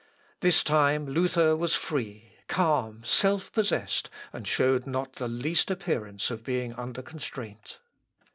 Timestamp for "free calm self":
1.75-3.51